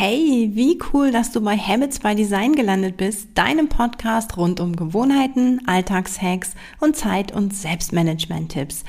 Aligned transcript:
Hey, 0.00 0.52
wie 0.52 0.78
cool, 0.92 1.10
dass 1.10 1.32
du 1.32 1.40
bei 1.40 1.56
Habits 1.56 1.98
by 1.98 2.14
Design 2.14 2.54
gelandet 2.54 2.96
bist, 2.96 3.36
deinem 3.36 3.68
Podcast 3.68 4.36
rund 4.36 4.60
um 4.60 4.76
Gewohnheiten, 4.76 5.60
Alltagshacks 5.66 6.54
und 6.78 6.94
Zeit- 6.94 7.34
und 7.34 7.52
Selbstmanagement-Tipps. 7.52 8.84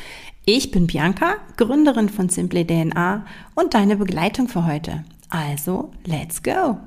Ich 0.45 0.69
bin 0.69 0.85
Bianca, 0.85 1.37
Gründerin 1.57 2.09
von 2.09 2.29
Simply 2.29 2.63
DNA 2.63 3.25
und 3.55 3.73
deine 3.73 3.95
Begleitung 3.95 4.49
für 4.49 4.67
heute. 4.67 5.03
Also, 5.31 5.89
let's 6.05 6.43
go! 6.43 6.77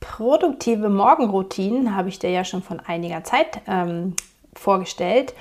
Produktive 0.00 0.88
Morgenroutinen 0.88 1.94
habe 1.94 2.08
ich 2.08 2.18
dir 2.18 2.30
ja 2.30 2.46
schon 2.46 2.62
von 2.62 2.80
einiger 2.80 3.24
Zeit 3.24 3.60
ähm, 3.66 4.14
vorgestellt. 4.54 5.34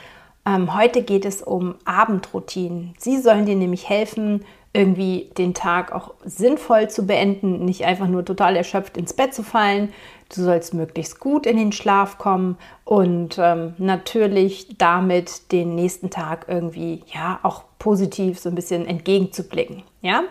Ähm, 0.45 0.75
heute 0.75 1.03
geht 1.03 1.23
es 1.23 1.41
um 1.41 1.75
Abendroutinen. 1.85 2.95
Sie 2.97 3.17
sollen 3.21 3.45
dir 3.45 3.55
nämlich 3.55 3.87
helfen, 3.87 4.43
irgendwie 4.73 5.29
den 5.37 5.53
Tag 5.53 5.91
auch 5.91 6.13
sinnvoll 6.23 6.89
zu 6.89 7.05
beenden, 7.05 7.65
nicht 7.65 7.85
einfach 7.85 8.07
nur 8.07 8.23
total 8.23 8.55
erschöpft 8.55 8.95
ins 8.97 9.13
Bett 9.13 9.33
zu 9.33 9.43
fallen. 9.43 9.93
Du 10.33 10.41
sollst 10.41 10.73
möglichst 10.73 11.19
gut 11.19 11.45
in 11.45 11.57
den 11.57 11.73
Schlaf 11.73 12.17
kommen 12.17 12.57
und 12.85 13.37
ähm, 13.37 13.73
natürlich 13.77 14.77
damit 14.77 15.51
den 15.51 15.75
nächsten 15.75 16.09
Tag 16.09 16.45
irgendwie 16.47 17.03
ja 17.13 17.39
auch 17.43 17.63
positiv 17.79 18.39
so 18.39 18.47
ein 18.47 18.55
bisschen 18.55 18.87
entgegenzublicken. 18.87 19.83
Ja, 20.01 20.23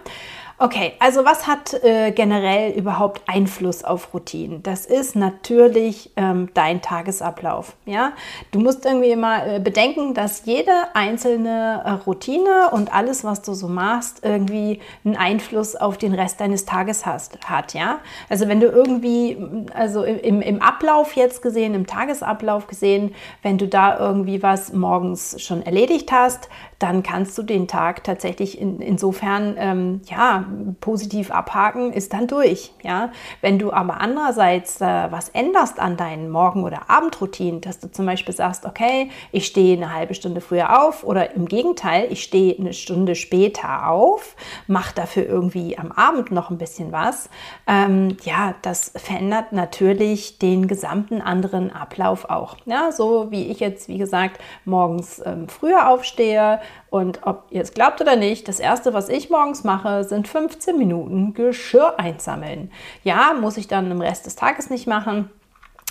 Okay, 0.62 0.92
also 0.98 1.24
was 1.24 1.46
hat 1.46 1.72
äh, 1.72 2.12
generell 2.12 2.72
überhaupt 2.72 3.22
Einfluss 3.26 3.82
auf 3.82 4.12
Routinen? 4.12 4.62
Das 4.62 4.84
ist 4.84 5.16
natürlich 5.16 6.10
ähm, 6.16 6.50
dein 6.52 6.82
Tagesablauf. 6.82 7.76
Ja, 7.86 8.12
du 8.50 8.60
musst 8.60 8.84
irgendwie 8.84 9.08
immer 9.08 9.46
äh, 9.46 9.58
bedenken, 9.58 10.12
dass 10.12 10.44
jede 10.44 10.70
einzelne 10.92 11.80
äh, 11.86 11.90
Routine 11.92 12.68
und 12.72 12.92
alles, 12.94 13.24
was 13.24 13.40
du 13.40 13.54
so 13.54 13.68
machst, 13.68 14.22
irgendwie 14.22 14.80
einen 15.02 15.16
Einfluss 15.16 15.76
auf 15.76 15.96
den 15.96 16.12
Rest 16.12 16.42
deines 16.42 16.66
Tages 16.66 17.06
hast, 17.06 17.40
hat. 17.48 17.72
Ja, 17.72 18.00
also 18.28 18.46
wenn 18.46 18.60
du 18.60 18.66
irgendwie, 18.66 19.38
also 19.72 20.04
im, 20.04 20.42
im 20.42 20.60
Ablauf 20.60 21.16
jetzt 21.16 21.40
gesehen, 21.40 21.72
im 21.72 21.86
Tagesablauf 21.86 22.66
gesehen, 22.66 23.14
wenn 23.40 23.56
du 23.56 23.66
da 23.66 23.98
irgendwie 23.98 24.42
was 24.42 24.74
morgens 24.74 25.42
schon 25.42 25.62
erledigt 25.62 26.12
hast, 26.12 26.50
dann 26.80 27.02
kannst 27.02 27.36
du 27.36 27.42
den 27.42 27.68
Tag 27.68 28.04
tatsächlich 28.04 28.58
in, 28.58 28.80
insofern 28.80 29.54
ähm, 29.58 30.00
ja 30.06 30.46
positiv 30.80 31.30
abhaken, 31.30 31.92
ist 31.92 32.14
dann 32.14 32.26
durch. 32.26 32.72
Ja, 32.82 33.12
wenn 33.42 33.58
du 33.58 33.70
aber 33.70 34.00
andererseits 34.00 34.80
äh, 34.80 34.86
was 35.10 35.28
änderst 35.28 35.78
an 35.78 35.98
deinen 35.98 36.30
Morgen- 36.30 36.64
oder 36.64 36.88
Abendroutinen, 36.88 37.60
dass 37.60 37.80
du 37.80 37.92
zum 37.92 38.06
Beispiel 38.06 38.34
sagst, 38.34 38.64
okay, 38.64 39.10
ich 39.30 39.46
stehe 39.46 39.76
eine 39.76 39.94
halbe 39.94 40.14
Stunde 40.14 40.40
früher 40.40 40.82
auf 40.82 41.04
oder 41.04 41.34
im 41.34 41.46
Gegenteil, 41.46 42.06
ich 42.10 42.22
stehe 42.22 42.58
eine 42.58 42.72
Stunde 42.72 43.14
später 43.14 43.90
auf, 43.90 44.34
mache 44.66 44.94
dafür 44.94 45.26
irgendwie 45.26 45.76
am 45.76 45.92
Abend 45.92 46.30
noch 46.30 46.48
ein 46.48 46.56
bisschen 46.56 46.92
was. 46.92 47.28
Ähm, 47.66 48.16
ja, 48.22 48.54
das 48.62 48.92
verändert 48.96 49.52
natürlich 49.52 50.38
den 50.38 50.66
gesamten 50.66 51.20
anderen 51.20 51.70
Ablauf 51.70 52.30
auch. 52.30 52.56
Ja, 52.64 52.90
so 52.90 53.30
wie 53.30 53.48
ich 53.48 53.60
jetzt, 53.60 53.88
wie 53.88 53.98
gesagt, 53.98 54.40
morgens 54.64 55.20
ähm, 55.26 55.46
früher 55.46 55.90
aufstehe, 55.90 56.60
und 56.90 57.20
ob 57.26 57.46
ihr 57.50 57.62
es 57.62 57.72
glaubt 57.72 58.00
oder 58.00 58.16
nicht, 58.16 58.48
das 58.48 58.58
erste, 58.58 58.92
was 58.92 59.08
ich 59.08 59.30
morgens 59.30 59.64
mache, 59.64 60.04
sind 60.04 60.26
15 60.26 60.76
Minuten 60.76 61.34
Geschirr 61.34 61.98
einsammeln. 61.98 62.72
Ja, 63.04 63.34
muss 63.40 63.56
ich 63.56 63.68
dann 63.68 63.90
im 63.90 64.00
Rest 64.00 64.26
des 64.26 64.36
Tages 64.36 64.70
nicht 64.70 64.86
machen. 64.86 65.30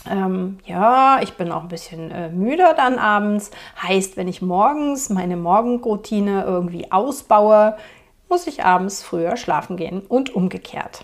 Ähm, 0.09 0.59
ja, 0.65 1.19
ich 1.21 1.33
bin 1.33 1.51
auch 1.51 1.63
ein 1.63 1.67
bisschen 1.67 2.11
äh, 2.11 2.29
müder 2.29 2.73
dann 2.73 2.99
abends. 2.99 3.51
Heißt, 3.81 4.17
wenn 4.17 4.27
ich 4.27 4.41
morgens 4.41 5.09
meine 5.09 5.37
Morgenroutine 5.37 6.43
irgendwie 6.43 6.91
ausbaue, 6.91 7.77
muss 8.29 8.47
ich 8.47 8.63
abends 8.63 9.01
früher 9.01 9.37
schlafen 9.37 9.77
gehen 9.77 10.01
und 10.01 10.33
umgekehrt. 10.35 11.03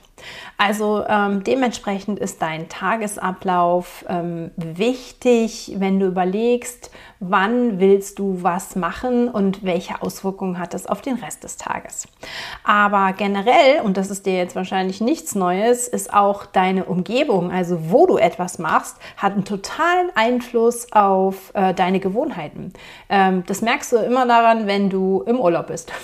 Also 0.57 1.03
ähm, 1.07 1.43
dementsprechend 1.43 2.19
ist 2.19 2.41
dein 2.41 2.69
Tagesablauf 2.69 4.05
ähm, 4.07 4.51
wichtig, 4.55 5.75
wenn 5.77 5.99
du 5.99 6.07
überlegst, 6.07 6.91
wann 7.19 7.79
willst 7.79 8.19
du 8.19 8.43
was 8.43 8.75
machen 8.75 9.29
und 9.29 9.63
welche 9.63 10.01
Auswirkungen 10.01 10.59
hat 10.59 10.73
es 10.73 10.85
auf 10.85 11.01
den 11.01 11.15
Rest 11.15 11.43
des 11.43 11.57
Tages. 11.57 12.07
Aber 12.63 13.13
generell, 13.13 13.81
und 13.83 13.97
das 13.97 14.09
ist 14.09 14.25
dir 14.25 14.37
jetzt 14.37 14.55
wahrscheinlich 14.55 15.01
nichts 15.01 15.35
Neues, 15.35 15.87
ist 15.87 16.13
auch 16.13 16.45
deine 16.45 16.85
Umgebung, 16.85 17.51
also 17.51 17.91
wo 17.91 18.05
du 18.05 18.17
etwas 18.17 18.59
machst, 18.59 18.97
hat 19.17 19.33
einen 19.33 19.45
totalen 19.45 20.09
Einfluss 20.15 20.91
auf 20.91 21.51
äh, 21.53 21.73
deine 21.73 21.99
Gewohnheiten. 21.99 22.73
Ähm, 23.09 23.43
das 23.47 23.61
merkst 23.61 23.91
du 23.93 23.97
immer 23.97 24.25
daran, 24.25 24.67
wenn 24.67 24.89
du 24.89 25.23
im 25.25 25.39
Urlaub 25.39 25.67
bist. 25.67 25.91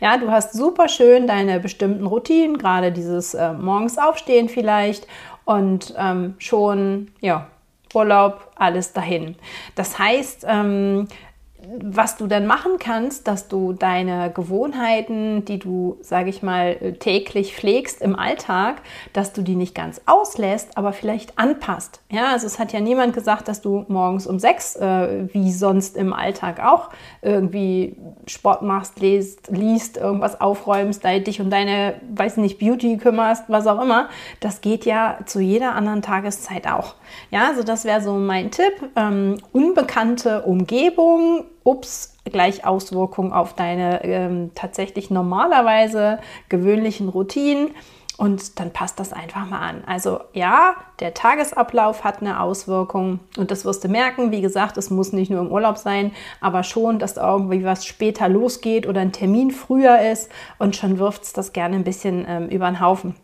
Ja, 0.00 0.18
du 0.18 0.30
hast 0.30 0.52
super 0.52 0.86
schön 0.88 1.26
deine 1.26 1.58
bestimmten 1.58 2.06
Routinen, 2.06 2.58
gerade 2.58 2.92
dieses 2.92 3.32
äh, 3.32 3.51
morgens 3.52 3.98
aufstehen 3.98 4.48
vielleicht 4.48 5.06
und 5.44 5.94
ähm, 5.98 6.34
schon, 6.38 7.10
ja, 7.20 7.48
Urlaub, 7.94 8.50
alles 8.56 8.92
dahin. 8.92 9.36
Das 9.74 9.98
heißt, 9.98 10.46
ähm, 10.48 11.08
was 11.80 12.16
du 12.16 12.26
dann 12.26 12.46
machen 12.46 12.72
kannst, 12.78 13.28
dass 13.28 13.48
du 13.48 13.72
deine 13.72 14.30
Gewohnheiten, 14.32 15.44
die 15.44 15.58
du, 15.58 15.98
sage 16.00 16.30
ich 16.30 16.42
mal, 16.42 16.94
täglich 16.98 17.54
pflegst 17.54 18.02
im 18.02 18.16
Alltag, 18.16 18.82
dass 19.12 19.32
du 19.32 19.42
die 19.42 19.54
nicht 19.54 19.74
ganz 19.74 20.00
auslässt, 20.06 20.76
aber 20.76 20.92
vielleicht 20.92 21.38
anpasst. 21.38 22.00
Ja, 22.10 22.32
also 22.32 22.46
es 22.46 22.58
hat 22.58 22.72
ja 22.72 22.80
niemand 22.80 23.14
gesagt, 23.14 23.48
dass 23.48 23.60
du 23.60 23.84
morgens 23.88 24.26
um 24.26 24.38
sechs, 24.38 24.76
äh, 24.76 25.32
wie 25.32 25.52
sonst 25.52 25.96
im 25.96 26.12
Alltag 26.12 26.60
auch, 26.64 26.90
irgendwie 27.22 27.96
Sport 28.26 28.62
machst, 28.62 29.00
liest, 29.00 29.48
liest 29.48 29.96
irgendwas 29.96 30.40
aufräumst, 30.40 31.04
dich 31.04 31.40
um 31.40 31.50
deine, 31.50 31.94
weiß 32.14 32.38
nicht, 32.38 32.58
Beauty 32.58 32.96
kümmerst, 32.96 33.44
was 33.48 33.66
auch 33.66 33.80
immer. 33.80 34.08
Das 34.40 34.60
geht 34.60 34.84
ja 34.84 35.18
zu 35.26 35.40
jeder 35.40 35.74
anderen 35.74 36.02
Tageszeit 36.02 36.66
auch. 36.66 36.94
Ja, 37.30 37.48
also 37.48 37.62
das 37.62 37.84
wäre 37.84 38.00
so 38.00 38.14
mein 38.14 38.50
Tipp. 38.50 38.90
Ähm, 38.96 39.38
unbekannte 39.52 40.42
Umgebung 40.42 41.44
ups, 41.64 42.16
gleich 42.24 42.64
Auswirkungen 42.64 43.32
auf 43.32 43.54
deine 43.54 44.04
ähm, 44.04 44.50
tatsächlich 44.54 45.10
normalerweise 45.10 46.18
gewöhnlichen 46.48 47.08
Routinen. 47.08 47.70
Und 48.18 48.60
dann 48.60 48.72
passt 48.72 49.00
das 49.00 49.12
einfach 49.12 49.48
mal 49.48 49.58
an. 49.58 49.82
Also 49.86 50.20
ja, 50.32 50.74
der 51.00 51.14
Tagesablauf 51.14 52.04
hat 52.04 52.20
eine 52.20 52.40
Auswirkung 52.40 53.20
und 53.36 53.50
das 53.50 53.64
wirst 53.64 53.82
du 53.82 53.88
merken. 53.88 54.30
Wie 54.30 54.42
gesagt, 54.42 54.76
es 54.76 54.90
muss 54.90 55.12
nicht 55.12 55.30
nur 55.30 55.40
im 55.40 55.50
Urlaub 55.50 55.78
sein, 55.78 56.12
aber 56.40 56.62
schon, 56.62 56.98
dass 56.98 57.16
irgendwie 57.16 57.64
was 57.64 57.84
später 57.86 58.28
losgeht 58.28 58.86
oder 58.86 59.00
ein 59.00 59.12
Termin 59.12 59.50
früher 59.50 59.98
ist 60.12 60.30
und 60.58 60.76
schon 60.76 60.98
wirft 60.98 61.24
es 61.24 61.32
das 61.32 61.52
gerne 61.52 61.74
ein 61.74 61.84
bisschen 61.84 62.24
ähm, 62.28 62.48
über 62.48 62.66
den 62.66 62.80
Haufen. 62.80 63.16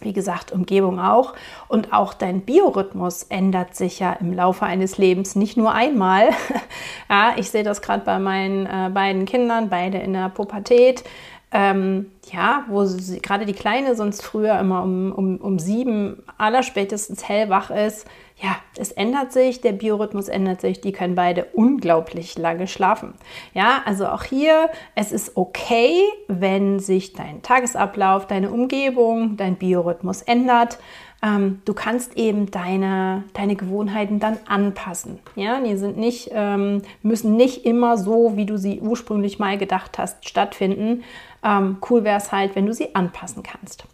Wie 0.00 0.12
gesagt, 0.12 0.52
Umgebung 0.52 0.98
auch. 0.98 1.34
Und 1.68 1.92
auch 1.92 2.14
dein 2.14 2.40
Biorhythmus 2.42 3.24
ändert 3.24 3.76
sich 3.76 4.00
ja 4.00 4.12
im 4.14 4.32
Laufe 4.32 4.64
eines 4.64 4.98
Lebens 4.98 5.36
nicht 5.36 5.56
nur 5.56 5.72
einmal. 5.72 6.30
ja, 7.10 7.34
ich 7.36 7.50
sehe 7.50 7.62
das 7.62 7.82
gerade 7.82 8.04
bei 8.04 8.18
meinen 8.18 8.66
äh, 8.66 8.90
beiden 8.92 9.24
Kindern, 9.24 9.68
beide 9.68 9.98
in 9.98 10.12
der 10.12 10.28
Pubertät. 10.28 11.04
Ähm, 11.52 12.12
ja, 12.30 12.64
wo 12.68 12.84
sie, 12.84 13.20
gerade 13.20 13.44
die 13.44 13.54
Kleine 13.54 13.96
sonst 13.96 14.22
früher 14.22 14.56
immer 14.60 14.84
um, 14.84 15.10
um, 15.12 15.36
um 15.38 15.58
sieben 15.58 16.22
allerspätestens 16.38 17.28
hellwach 17.28 17.70
ist. 17.70 18.06
Ja, 18.36 18.56
es 18.78 18.92
ändert 18.92 19.32
sich, 19.32 19.60
der 19.60 19.72
Biorhythmus 19.72 20.28
ändert 20.28 20.60
sich, 20.60 20.80
die 20.80 20.92
können 20.92 21.16
beide 21.16 21.46
unglaublich 21.52 22.38
lange 22.38 22.68
schlafen. 22.68 23.14
Ja, 23.52 23.82
also 23.84 24.06
auch 24.06 24.22
hier, 24.22 24.70
es 24.94 25.10
ist 25.10 25.36
okay, 25.36 26.04
wenn 26.28 26.78
sich 26.78 27.12
dein 27.12 27.42
Tagesablauf, 27.42 28.28
deine 28.28 28.50
Umgebung, 28.50 29.36
dein 29.36 29.56
Biorhythmus 29.56 30.22
ändert. 30.22 30.78
Ähm, 31.22 31.60
du 31.64 31.74
kannst 31.74 32.16
eben 32.16 32.50
deine, 32.50 33.24
deine 33.34 33.56
Gewohnheiten 33.56 34.20
dann 34.20 34.38
anpassen. 34.46 35.18
Ja, 35.34 35.60
die 35.60 35.76
sind 35.76 35.98
nicht, 35.98 36.30
ähm, 36.32 36.82
müssen 37.02 37.36
nicht 37.36 37.66
immer 37.66 37.98
so, 37.98 38.36
wie 38.36 38.46
du 38.46 38.56
sie 38.56 38.80
ursprünglich 38.80 39.38
mal 39.38 39.58
gedacht 39.58 39.98
hast, 39.98 40.28
stattfinden. 40.28 41.04
Ähm, 41.44 41.78
cool 41.90 42.04
wäre 42.04 42.18
es 42.18 42.32
halt, 42.32 42.56
wenn 42.56 42.66
du 42.66 42.72
sie 42.72 42.94
anpassen 42.94 43.42
kannst. 43.42 43.84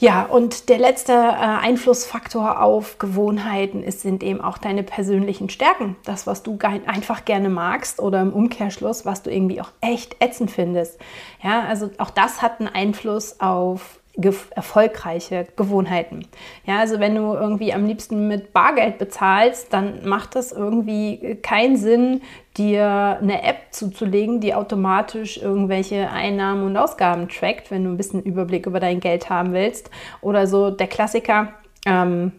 Ja, 0.00 0.22
und 0.22 0.70
der 0.70 0.78
letzte 0.78 1.12
äh, 1.12 1.16
Einflussfaktor 1.16 2.62
auf 2.62 2.98
Gewohnheiten 2.98 3.82
ist, 3.82 4.00
sind 4.00 4.22
eben 4.22 4.40
auch 4.40 4.56
deine 4.56 4.82
persönlichen 4.82 5.50
Stärken. 5.50 5.94
Das, 6.04 6.26
was 6.26 6.42
du 6.42 6.58
einfach 6.86 7.26
gerne 7.26 7.50
magst 7.50 8.00
oder 8.00 8.22
im 8.22 8.32
Umkehrschluss, 8.32 9.04
was 9.04 9.22
du 9.22 9.30
irgendwie 9.30 9.60
auch 9.60 9.70
echt 9.82 10.16
ätzend 10.20 10.50
findest. 10.50 10.98
Ja, 11.42 11.64
also 11.64 11.90
auch 11.98 12.08
das 12.08 12.40
hat 12.40 12.60
einen 12.60 12.70
Einfluss 12.70 13.40
auf 13.40 13.99
erfolgreiche 14.54 15.46
Gewohnheiten. 15.56 16.26
Ja, 16.66 16.78
also 16.80 17.00
wenn 17.00 17.14
du 17.14 17.34
irgendwie 17.34 17.72
am 17.72 17.86
liebsten 17.86 18.28
mit 18.28 18.52
Bargeld 18.52 18.98
bezahlst, 18.98 19.72
dann 19.72 20.06
macht 20.06 20.34
das 20.34 20.52
irgendwie 20.52 21.38
keinen 21.42 21.76
Sinn, 21.76 22.22
dir 22.56 23.18
eine 23.20 23.42
App 23.42 23.56
zuzulegen, 23.70 24.40
die 24.40 24.54
automatisch 24.54 25.38
irgendwelche 25.38 26.10
Einnahmen 26.10 26.64
und 26.64 26.76
Ausgaben 26.76 27.28
trackt, 27.28 27.70
wenn 27.70 27.84
du 27.84 27.90
ein 27.90 27.96
bisschen 27.96 28.22
Überblick 28.22 28.66
über 28.66 28.80
dein 28.80 29.00
Geld 29.00 29.30
haben 29.30 29.52
willst. 29.52 29.90
Oder 30.20 30.46
so 30.46 30.70
der 30.70 30.88
Klassiker. 30.88 31.54
Ähm, 31.86 32.32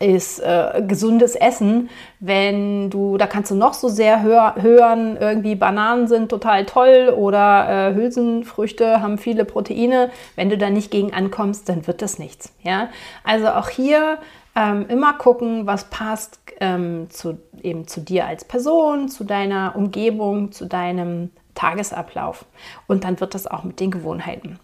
ist 0.00 0.40
äh, 0.40 0.82
gesundes 0.86 1.36
Essen, 1.36 1.88
wenn 2.18 2.90
du, 2.90 3.16
da 3.16 3.26
kannst 3.26 3.50
du 3.50 3.54
noch 3.54 3.74
so 3.74 3.88
sehr 3.88 4.22
hör, 4.22 4.56
hören, 4.60 5.16
irgendwie 5.18 5.54
Bananen 5.54 6.08
sind 6.08 6.28
total 6.28 6.66
toll 6.66 7.14
oder 7.16 7.90
äh, 7.90 7.94
Hülsenfrüchte 7.94 9.00
haben 9.00 9.18
viele 9.18 9.44
Proteine. 9.44 10.10
Wenn 10.34 10.50
du 10.50 10.58
da 10.58 10.68
nicht 10.68 10.90
gegen 10.90 11.12
ankommst, 11.12 11.68
dann 11.68 11.86
wird 11.86 12.02
das 12.02 12.18
nichts. 12.18 12.52
Ja? 12.62 12.88
Also 13.22 13.48
auch 13.48 13.68
hier 13.68 14.18
ähm, 14.56 14.86
immer 14.88 15.14
gucken, 15.14 15.66
was 15.66 15.84
passt 15.90 16.40
ähm, 16.60 17.08
zu, 17.10 17.38
eben 17.62 17.86
zu 17.86 18.00
dir 18.00 18.26
als 18.26 18.44
Person, 18.44 19.08
zu 19.08 19.24
deiner 19.24 19.74
Umgebung, 19.76 20.50
zu 20.52 20.66
deinem 20.66 21.30
Tagesablauf. 21.54 22.44
Und 22.88 23.04
dann 23.04 23.20
wird 23.20 23.34
das 23.34 23.46
auch 23.46 23.62
mit 23.62 23.78
den 23.80 23.92
Gewohnheiten. 23.92 24.58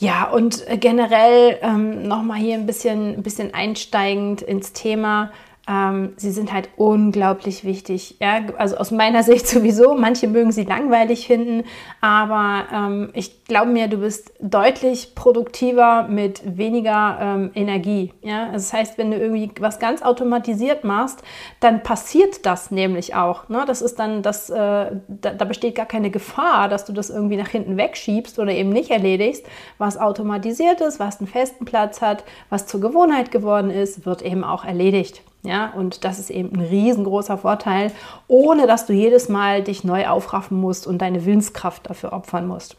Ja, 0.00 0.30
und 0.30 0.66
äh, 0.66 0.78
generell 0.78 1.58
ähm, 1.60 2.08
nochmal 2.08 2.38
hier 2.38 2.54
ein 2.54 2.64
bisschen, 2.64 3.16
ein 3.16 3.22
bisschen 3.22 3.52
einsteigend 3.52 4.40
ins 4.40 4.72
Thema 4.72 5.30
ähm, 5.70 6.14
sie 6.16 6.32
sind 6.32 6.52
halt 6.52 6.68
unglaublich 6.76 7.64
wichtig. 7.64 8.16
Ja? 8.20 8.40
Also 8.58 8.76
aus 8.76 8.90
meiner 8.90 9.22
Sicht 9.30 9.46
sowieso. 9.46 9.94
Manche 9.94 10.26
mögen 10.26 10.50
sie 10.50 10.64
langweilig 10.64 11.26
finden, 11.26 11.64
aber 12.00 12.64
ähm, 12.74 13.10
ich 13.14 13.44
glaube 13.44 13.70
mir, 13.70 13.88
du 13.88 13.98
bist 13.98 14.32
deutlich 14.40 15.14
produktiver 15.14 16.08
mit 16.08 16.56
weniger 16.56 17.18
ähm, 17.20 17.50
Energie. 17.54 18.12
Ja? 18.22 18.50
Das 18.52 18.72
heißt, 18.72 18.98
wenn 18.98 19.12
du 19.12 19.18
irgendwie 19.18 19.50
was 19.60 19.78
ganz 19.78 20.02
automatisiert 20.02 20.82
machst, 20.82 21.22
dann 21.60 21.82
passiert 21.82 22.44
das 22.46 22.70
nämlich 22.70 23.14
auch. 23.14 23.48
Ne? 23.48 23.62
Das 23.66 23.80
ist 23.80 23.98
dann, 23.98 24.22
das, 24.22 24.50
äh, 24.50 24.56
da, 24.56 25.30
da 25.36 25.44
besteht 25.44 25.76
gar 25.76 25.86
keine 25.86 26.10
Gefahr, 26.10 26.68
dass 26.68 26.84
du 26.84 26.92
das 26.92 27.10
irgendwie 27.10 27.36
nach 27.36 27.48
hinten 27.48 27.76
wegschiebst 27.76 28.38
oder 28.40 28.52
eben 28.52 28.70
nicht 28.70 28.90
erledigst. 28.90 29.46
Was 29.78 29.98
automatisiert 29.98 30.80
ist, 30.80 30.98
was 30.98 31.20
einen 31.20 31.28
festen 31.28 31.64
Platz 31.64 32.00
hat, 32.00 32.24
was 32.48 32.66
zur 32.66 32.80
Gewohnheit 32.80 33.30
geworden 33.30 33.70
ist, 33.70 34.04
wird 34.04 34.22
eben 34.22 34.42
auch 34.42 34.64
erledigt. 34.64 35.22
Ja, 35.42 35.72
und 35.72 36.04
das 36.04 36.18
ist 36.18 36.30
eben 36.30 36.52
ein 36.52 36.60
riesengroßer 36.60 37.38
Vorteil, 37.38 37.92
ohne 38.28 38.66
dass 38.66 38.86
du 38.86 38.92
jedes 38.92 39.28
Mal 39.28 39.62
dich 39.62 39.84
neu 39.84 40.06
aufraffen 40.06 40.60
musst 40.60 40.86
und 40.86 40.98
deine 40.98 41.24
Willenskraft 41.24 41.88
dafür 41.88 42.12
opfern 42.12 42.46
musst. 42.46 42.76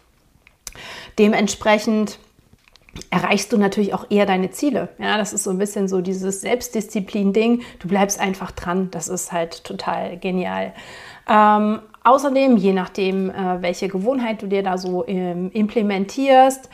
Dementsprechend 1.17 2.19
erreichst 3.09 3.51
du 3.51 3.57
natürlich 3.57 3.93
auch 3.93 4.05
eher 4.09 4.25
deine 4.25 4.51
Ziele. 4.51 4.89
Ja, 4.99 5.17
das 5.17 5.33
ist 5.33 5.43
so 5.43 5.49
ein 5.49 5.57
bisschen 5.57 5.87
so 5.87 6.01
dieses 6.01 6.41
Selbstdisziplin-Ding. 6.41 7.61
Du 7.79 7.87
bleibst 7.87 8.19
einfach 8.19 8.51
dran. 8.51 8.89
Das 8.91 9.07
ist 9.07 9.31
halt 9.31 9.63
total 9.63 10.17
genial. 10.17 10.73
Ähm, 11.27 11.79
außerdem, 12.03 12.57
je 12.57 12.73
nachdem, 12.73 13.29
äh, 13.29 13.61
welche 13.61 13.87
Gewohnheit 13.87 14.41
du 14.41 14.47
dir 14.47 14.61
da 14.61 14.77
so 14.77 15.07
ähm, 15.07 15.51
implementierst, 15.53 16.69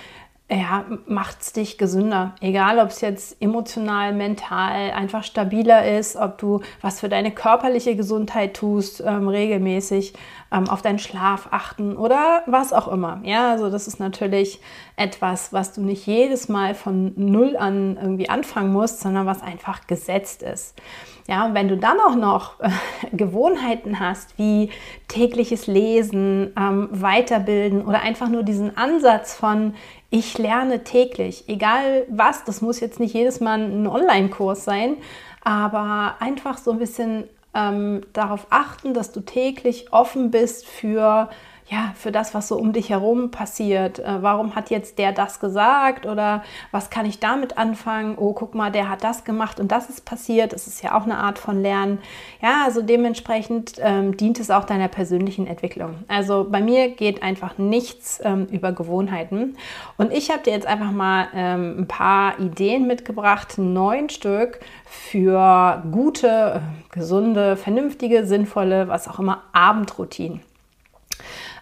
ja, 0.50 0.86
macht 1.08 1.42
es 1.42 1.52
dich 1.52 1.78
gesünder. 1.78 2.36
Egal, 2.40 2.80
ob 2.80 2.90
es 2.90 3.02
jetzt 3.02 3.42
emotional, 3.42 4.14
mental 4.14 4.92
einfach 4.92 5.24
stabiler 5.26 5.98
ist, 5.98 6.16
ob 6.16 6.38
du 6.38 6.62
was 6.82 7.02
für 7.02 7.10
deine 7.10 7.32
körperliche 7.32 7.98
Gesundheit 7.98 8.54
tust, 8.54 9.04
ähm, 9.06 9.28
regelmäßig 9.28 10.14
ähm, 10.52 10.70
auf 10.70 10.82
deinen 10.82 11.00
Schlaf 11.00 11.50
achten 11.52 11.96
oder 11.98 12.44
was 12.46 12.74
auch 12.74 12.88
immer. 12.88 13.20
Ja, 13.24 13.52
also 13.52 13.70
das 13.70 13.88
ist 13.88 14.00
natürlich 14.00 14.60
etwas, 14.96 15.54
was 15.54 15.74
du 15.74 15.82
nicht 15.82 16.06
jedes 16.06 16.50
Mal 16.50 16.76
von 16.76 17.14
Null 17.16 17.58
an 17.58 17.98
irgendwie 18.02 18.30
anfangen 18.30 18.72
musst, 18.72 19.02
sondern 19.02 19.26
was 19.26 19.42
einfach 19.42 19.88
gesetzt 19.88 20.44
ist. 20.44 20.76
Ja, 21.28 21.46
und 21.46 21.54
wenn 21.54 21.68
du 21.68 21.76
dann 21.76 22.00
auch 22.00 22.16
noch 22.16 22.60
äh, 22.62 22.70
Gewohnheiten 23.12 24.00
hast, 24.00 24.38
wie 24.38 24.70
tägliches 25.10 25.68
Lesen, 25.68 26.54
ähm, 26.58 26.88
Weiterbilden 26.92 27.86
oder 27.86 28.02
einfach 28.02 28.30
nur 28.30 28.44
diesen 28.44 28.78
Ansatz 28.78 29.36
von, 29.36 29.74
ich 30.10 30.38
lerne 30.38 30.86
täglich, 30.86 31.50
egal 31.50 32.06
was, 32.10 32.46
das 32.46 32.62
muss 32.62 32.80
jetzt 32.80 33.02
nicht 33.02 33.14
jedes 33.14 33.42
Mal 33.42 33.60
ein 33.60 33.88
Online-Kurs 33.88 34.64
sein, 34.64 34.96
aber 35.44 36.16
einfach 36.20 36.58
so 36.58 36.72
ein 36.72 36.80
bisschen 36.80 37.26
ähm, 37.58 38.02
darauf 38.14 38.48
achten, 38.52 38.94
dass 38.94 39.12
du 39.12 39.22
täglich 39.22 39.92
offen 39.92 40.30
bist 40.32 40.68
für 40.68 41.30
ja, 41.70 41.92
für 41.96 42.14
das, 42.14 42.34
was 42.34 42.48
so 42.48 42.58
um 42.58 42.72
dich 42.72 42.90
herum 42.90 43.30
passiert. 43.30 44.00
Äh, 44.00 44.22
warum 44.22 44.56
hat 44.56 44.70
jetzt 44.70 44.98
der 45.00 45.12
das 45.12 45.42
gesagt 45.42 46.06
oder 46.06 46.44
was 46.72 46.90
kann 46.90 47.06
ich 47.06 47.20
damit 47.20 47.58
anfangen? 47.58 48.18
Oh, 48.18 48.32
guck 48.32 48.56
mal, 48.56 48.72
der 48.72 48.90
hat 48.90 49.04
das 49.04 49.26
gemacht 49.26 49.60
und 49.60 49.70
das 49.70 49.90
ist 49.90 50.06
passiert. 50.06 50.54
Das 50.54 50.68
ist 50.68 50.82
ja 50.82 50.98
auch 50.98 51.04
eine 51.04 51.18
Art 51.18 51.38
von 51.38 51.62
Lernen. 51.62 52.00
Ja, 52.42 52.64
also 52.64 52.82
dementsprechend 52.82 53.74
ähm, 53.80 54.16
dient 54.16 54.40
es 54.40 54.50
auch 54.50 54.64
deiner 54.64 54.88
persönlichen 54.88 55.46
Entwicklung. 55.46 55.96
Also 56.08 56.48
bei 56.50 56.62
mir 56.62 56.90
geht 56.90 57.22
einfach 57.22 57.58
nichts 57.58 58.22
ähm, 58.24 58.46
über 58.50 58.72
Gewohnheiten. 58.72 59.58
Und 59.98 60.14
ich 60.14 60.32
habe 60.32 60.44
dir 60.44 60.54
jetzt 60.54 60.68
einfach 60.68 60.92
mal 60.92 61.28
ähm, 61.34 61.80
ein 61.80 61.88
paar 61.88 62.40
Ideen 62.40 62.88
mitgebracht, 62.88 63.58
neun 63.58 64.10
Stück 64.10 64.62
für 64.86 65.84
gute, 65.92 66.62
äh, 66.62 66.94
gesunde, 66.94 67.58
vernünftige, 67.58 68.26
sinnvolle, 68.26 68.88
was 68.88 69.10
auch 69.10 69.20
immer, 69.20 69.44
Abendroutinen. 69.52 70.40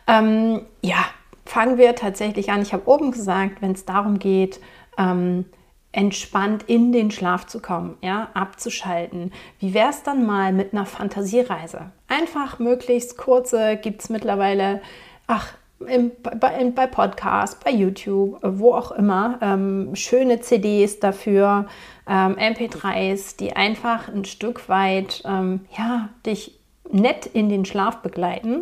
Ähm, 0.07 0.61
ja, 0.81 1.05
fangen 1.45 1.77
wir 1.77 1.95
tatsächlich 1.95 2.51
an. 2.51 2.61
Ich 2.61 2.73
habe 2.73 2.87
oben 2.87 3.11
gesagt, 3.11 3.61
wenn 3.61 3.71
es 3.71 3.85
darum 3.85 4.19
geht, 4.19 4.59
ähm, 4.97 5.45
entspannt 5.91 6.63
in 6.63 6.91
den 6.91 7.09
Schlaf 7.09 7.47
zu 7.47 7.61
kommen, 7.61 7.97
ja, 8.01 8.29
abzuschalten. 8.33 9.31
Wie 9.59 9.73
wäre 9.73 9.89
es 9.89 10.03
dann 10.03 10.25
mal 10.25 10.51
mit 10.51 10.73
einer 10.73 10.85
Fantasiereise? 10.85 11.91
Einfach 12.07 12.59
möglichst 12.59 13.17
kurze, 13.17 13.77
gibt 13.77 14.01
es 14.01 14.09
mittlerweile, 14.09 14.81
ach, 15.27 15.53
im, 15.87 16.11
bei, 16.21 16.71
bei 16.71 16.87
Podcasts, 16.87 17.59
bei 17.63 17.71
YouTube, 17.71 18.39
wo 18.41 18.73
auch 18.73 18.91
immer, 18.91 19.39
ähm, 19.41 19.95
schöne 19.95 20.39
CDs 20.41 20.99
dafür, 20.99 21.67
ähm, 22.07 22.35
MP3s, 22.35 23.37
die 23.37 23.55
einfach 23.55 24.07
ein 24.07 24.25
Stück 24.25 24.67
weit, 24.69 25.23
ähm, 25.25 25.65
ja, 25.77 26.09
dich 26.25 26.54
nett 26.91 27.25
in 27.25 27.49
den 27.49 27.65
Schlaf 27.65 27.97
begleiten. 27.97 28.61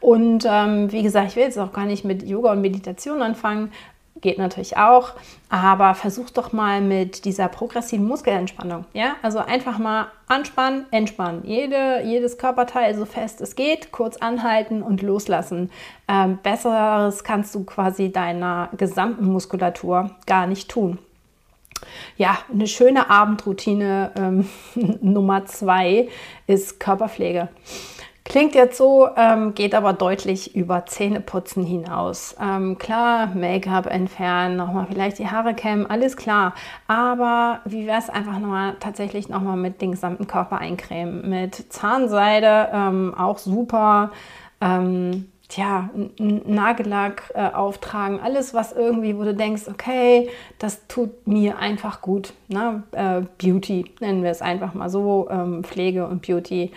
Und 0.00 0.46
ähm, 0.48 0.92
wie 0.92 1.02
gesagt, 1.02 1.28
ich 1.28 1.36
will 1.36 1.44
jetzt 1.44 1.58
auch 1.58 1.72
gar 1.72 1.86
nicht 1.86 2.04
mit 2.04 2.22
Yoga 2.22 2.52
und 2.52 2.60
Meditation 2.60 3.22
anfangen. 3.22 3.72
Geht 4.20 4.38
natürlich 4.38 4.76
auch, 4.76 5.12
aber 5.48 5.94
versuch 5.94 6.30
doch 6.30 6.52
mal 6.52 6.80
mit 6.80 7.24
dieser 7.24 7.46
progressiven 7.46 8.06
Muskelentspannung. 8.08 8.84
Ja, 8.92 9.14
also 9.22 9.38
einfach 9.38 9.78
mal 9.78 10.08
anspannen, 10.26 10.86
entspannen. 10.90 11.42
Jede, 11.44 12.02
jedes 12.04 12.36
Körperteil 12.36 12.96
so 12.96 13.04
fest 13.04 13.40
es 13.40 13.54
geht, 13.54 13.92
kurz 13.92 14.16
anhalten 14.16 14.82
und 14.82 15.02
loslassen. 15.02 15.70
Ähm, 16.08 16.38
Besseres 16.42 17.22
kannst 17.22 17.54
du 17.54 17.62
quasi 17.62 18.10
deiner 18.10 18.70
gesamten 18.76 19.26
Muskulatur 19.26 20.10
gar 20.26 20.48
nicht 20.48 20.68
tun. 20.68 20.98
Ja, 22.16 22.38
eine 22.52 22.66
schöne 22.66 23.10
Abendroutine 23.10 24.12
ähm, 24.16 24.48
Nummer 25.00 25.46
zwei 25.46 26.08
ist 26.46 26.80
Körperpflege. 26.80 27.48
Klingt 28.28 28.54
jetzt 28.54 28.76
so, 28.76 29.08
ähm, 29.16 29.54
geht 29.54 29.74
aber 29.74 29.94
deutlich 29.94 30.54
über 30.54 30.84
Zähneputzen 30.84 31.64
hinaus. 31.64 32.36
Ähm, 32.38 32.76
klar, 32.76 33.28
Make-up 33.34 33.86
entfernen, 33.86 34.56
nochmal 34.56 34.86
vielleicht 34.86 35.18
die 35.18 35.28
Haare 35.28 35.54
kämmen, 35.54 35.86
alles 35.86 36.14
klar. 36.14 36.52
Aber 36.88 37.60
wie 37.64 37.86
wäre 37.86 37.98
es 37.98 38.10
einfach 38.10 38.38
nochmal 38.38 38.76
tatsächlich 38.80 39.30
nochmal 39.30 39.56
mit 39.56 39.80
dem 39.80 39.92
gesamten 39.92 40.26
Körper 40.26 40.58
eincremen? 40.58 41.26
Mit 41.26 41.72
Zahnseide, 41.72 42.68
ähm, 42.70 43.14
auch 43.16 43.38
super. 43.38 44.10
Ähm, 44.60 45.32
tja, 45.48 45.88
Nagellack 46.18 47.32
äh, 47.34 47.48
auftragen, 47.48 48.20
alles, 48.20 48.54
was 48.54 48.72
irgendwie, 48.72 49.16
wo 49.16 49.24
du 49.24 49.34
denkst, 49.34 49.62
okay, 49.68 50.28
das 50.58 50.86
tut 50.88 51.26
mir 51.26 51.58
einfach 51.58 52.02
gut. 52.02 52.34
Ne? 52.48 52.82
Äh, 52.92 53.22
Beauty, 53.38 53.86
nennen 54.00 54.22
wir 54.22 54.30
es 54.30 54.42
einfach 54.42 54.74
mal 54.74 54.90
so, 54.90 55.28
ähm, 55.30 55.64
Pflege 55.64 56.06
und 56.06 56.26
Beauty. 56.26 56.70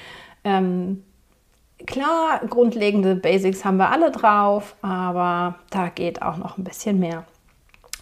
Ähm, 0.43 1.03
klar, 1.85 2.41
grundlegende 2.49 3.15
Basics 3.15 3.65
haben 3.65 3.77
wir 3.77 3.91
alle 3.91 4.09
drauf, 4.11 4.75
aber 4.81 5.55
da 5.69 5.89
geht 5.89 6.21
auch 6.21 6.37
noch 6.37 6.57
ein 6.57 6.63
bisschen 6.63 6.99
mehr. 6.99 7.25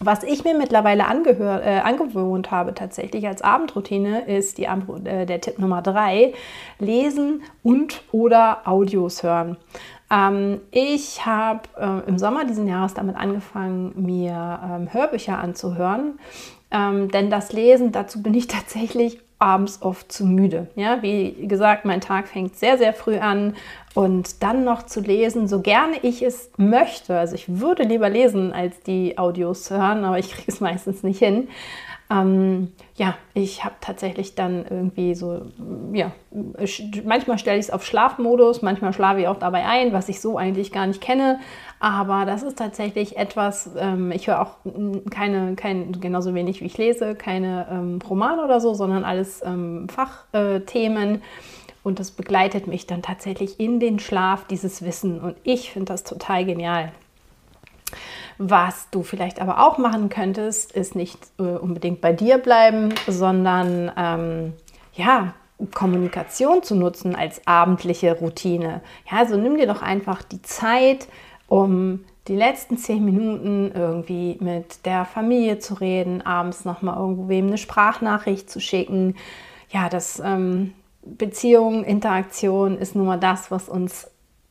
Was 0.01 0.23
ich 0.23 0.45
mir 0.45 0.53
mittlerweile 0.53 1.03
äh, 1.03 1.79
angewohnt 1.79 2.51
habe 2.51 2.73
tatsächlich 2.73 3.27
als 3.27 3.41
Abendroutine 3.41 4.21
ist 4.27 4.57
die, 4.57 4.63
äh, 4.63 5.25
der 5.25 5.41
Tipp 5.41 5.59
Nummer 5.59 5.81
drei, 5.81 6.33
lesen 6.77 7.41
und 7.63 8.01
oder 8.13 8.61
Audios 8.65 9.23
hören. 9.23 9.57
Ähm, 10.11 10.61
ich 10.71 11.25
habe 11.25 11.61
äh, 11.77 12.07
im 12.07 12.17
Sommer 12.17 12.45
diesen 12.45 12.67
Jahres 12.67 12.93
damit 12.93 13.15
angefangen, 13.15 13.93
mir 13.95 14.59
ähm, 14.63 14.93
Hörbücher 14.93 15.37
anzuhören. 15.37 16.19
Ähm, 16.71 17.09
denn 17.09 17.29
das 17.29 17.51
Lesen, 17.51 17.91
dazu 17.91 18.21
bin 18.21 18.33
ich 18.33 18.47
tatsächlich 18.47 19.19
abends 19.39 19.81
oft 19.81 20.11
zu 20.11 20.25
müde. 20.25 20.67
Ja, 20.75 21.01
wie 21.01 21.47
gesagt, 21.47 21.85
mein 21.85 22.01
Tag 22.01 22.27
fängt 22.27 22.57
sehr, 22.57 22.77
sehr 22.77 22.93
früh 22.93 23.17
an 23.17 23.55
und 23.95 24.43
dann 24.43 24.65
noch 24.65 24.83
zu 24.83 24.99
lesen, 24.99 25.47
so 25.47 25.61
gerne 25.61 25.95
ich 26.01 26.21
es 26.21 26.51
möchte. 26.57 27.17
Also 27.17 27.35
ich 27.35 27.59
würde 27.59 27.83
lieber 27.83 28.09
lesen, 28.09 28.51
als 28.51 28.81
die 28.81 29.17
Audios 29.17 29.69
hören, 29.69 30.03
aber 30.03 30.19
ich 30.19 30.31
kriege 30.31 30.51
es 30.51 30.59
meistens 30.59 31.03
nicht 31.03 31.19
hin. 31.19 31.47
Ähm, 32.11 32.71
ja, 32.95 33.15
ich 33.35 33.63
habe 33.63 33.75
tatsächlich 33.81 34.33
dann 34.33 34.65
irgendwie 34.67 35.13
so, 35.13 35.41
ja, 35.93 36.11
manchmal 37.05 37.37
stelle 37.37 37.59
ich 37.59 37.65
es 37.65 37.71
auf 37.71 37.85
Schlafmodus, 37.85 38.63
manchmal 38.63 38.93
schlafe 38.93 39.21
ich 39.21 39.27
auch 39.27 39.37
dabei 39.37 39.65
ein, 39.65 39.93
was 39.93 40.09
ich 40.09 40.19
so 40.19 40.37
eigentlich 40.37 40.71
gar 40.71 40.87
nicht 40.87 41.01
kenne. 41.01 41.39
Aber 41.79 42.25
das 42.25 42.41
ist 42.41 42.57
tatsächlich 42.57 43.15
etwas, 43.17 43.69
ähm, 43.77 44.11
ich 44.11 44.27
höre 44.27 44.41
auch 44.41 44.55
keine, 45.11 45.55
kein, 45.55 45.99
genauso 46.01 46.33
wenig 46.33 46.61
wie 46.61 46.65
ich 46.65 46.77
lese, 46.77 47.13
keine 47.13 47.67
ähm, 47.71 47.99
Romane 48.09 48.43
oder 48.43 48.59
so, 48.59 48.73
sondern 48.73 49.03
alles 49.05 49.41
ähm, 49.45 49.87
Fachthemen. 49.87 51.15
Äh, 51.15 51.19
und 51.83 51.99
das 51.99 52.11
begleitet 52.11 52.67
mich 52.67 52.87
dann 52.87 53.01
tatsächlich 53.01 53.59
in 53.59 53.79
den 53.79 53.99
Schlaf, 53.99 54.45
dieses 54.47 54.81
Wissen. 54.81 55.21
Und 55.21 55.37
ich 55.43 55.71
finde 55.71 55.93
das 55.93 56.03
total 56.03 56.45
genial. 56.45 56.91
Was 58.41 58.89
du 58.89 59.03
vielleicht 59.03 59.41
aber 59.41 59.59
auch 59.59 59.77
machen 59.77 60.07
könntest, 60.07 60.71
ist 60.71 60.95
nicht 60.95 61.19
äh, 61.39 61.43
unbedingt 61.43 61.99
bei 61.99 62.13
dir 62.13 62.37
bleiben, 62.37 62.93
sondern 63.05 63.91
ähm, 63.97 64.53
ja, 64.93 65.33
Kommunikation 65.73 66.63
zu 66.63 66.75
nutzen 66.75 67.17
als 67.17 67.45
abendliche 67.45 68.17
Routine. 68.17 68.79
Ja, 69.11 69.17
also 69.17 69.35
nimm 69.35 69.57
dir 69.57 69.67
doch 69.67 69.81
einfach 69.81 70.23
die 70.23 70.41
Zeit, 70.41 71.09
um 71.47 72.05
die 72.29 72.35
letzten 72.37 72.77
zehn 72.77 73.03
Minuten 73.03 73.73
irgendwie 73.75 74.37
mit 74.39 74.85
der 74.85 75.03
Familie 75.03 75.59
zu 75.59 75.73
reden, 75.73 76.21
abends 76.21 76.63
nochmal 76.63 76.95
irgendwem 76.95 77.47
eine 77.47 77.57
Sprachnachricht 77.57 78.49
zu 78.49 78.61
schicken. 78.61 79.17
Ja, 79.69 79.89
das 79.89 80.21
ähm, 80.23 80.73
Beziehung, 81.01 81.83
Interaktion 81.83 82.77
ist 82.77 82.95
nun 82.95 83.07
mal 83.07 83.19
das, 83.19 83.51
was 83.51 83.67
uns 83.67 84.09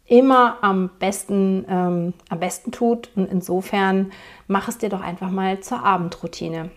immer 0.09 0.59
am 0.63 0.91
besten, 0.99 1.65
ähm, 1.69 2.15
am 2.29 2.41
besten 2.41 2.73
tut. 2.73 3.11
Und 3.15 3.31
insofern 3.31 4.13
mach 4.47 4.69
es 4.69 4.79
dir 4.79 4.89
doch 4.89 5.03
einfach 5.03 5.31
mal 5.31 5.61
zur 5.61 5.85
Abendroutine. 5.85 6.71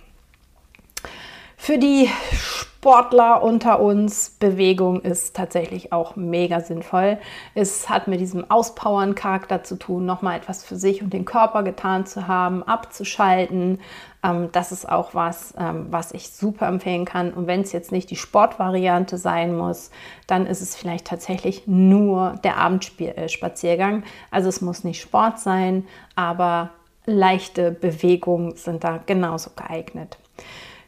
Für 1.63 1.77
die 1.77 2.09
Sportler 2.31 3.43
unter 3.43 3.81
uns, 3.81 4.31
Bewegung 4.39 4.99
ist 5.01 5.35
tatsächlich 5.35 5.93
auch 5.93 6.15
mega 6.15 6.59
sinnvoll. 6.59 7.19
Es 7.53 7.87
hat 7.87 8.07
mit 8.07 8.19
diesem 8.19 8.49
Auspowern-Charakter 8.49 9.63
zu 9.63 9.75
tun, 9.75 10.07
nochmal 10.07 10.37
etwas 10.37 10.63
für 10.63 10.75
sich 10.75 11.03
und 11.03 11.13
den 11.13 11.23
Körper 11.23 11.61
getan 11.61 12.07
zu 12.07 12.27
haben, 12.27 12.63
abzuschalten. 12.63 13.79
Ähm, 14.23 14.49
das 14.51 14.71
ist 14.71 14.89
auch 14.89 15.13
was, 15.13 15.53
ähm, 15.55 15.85
was 15.91 16.13
ich 16.13 16.31
super 16.31 16.65
empfehlen 16.67 17.05
kann. 17.05 17.31
Und 17.31 17.45
wenn 17.45 17.61
es 17.61 17.73
jetzt 17.73 17.91
nicht 17.91 18.09
die 18.09 18.15
Sportvariante 18.15 19.19
sein 19.19 19.55
muss, 19.55 19.91
dann 20.25 20.47
ist 20.47 20.61
es 20.61 20.75
vielleicht 20.75 21.05
tatsächlich 21.05 21.67
nur 21.67 22.39
der 22.43 22.57
Abendspaziergang. 22.57 24.03
Also 24.31 24.49
es 24.49 24.61
muss 24.61 24.83
nicht 24.83 24.99
Sport 24.99 25.37
sein, 25.37 25.85
aber 26.15 26.71
leichte 27.05 27.69
Bewegungen 27.69 28.55
sind 28.55 28.83
da 28.83 28.99
genauso 29.05 29.51
geeignet. 29.55 30.17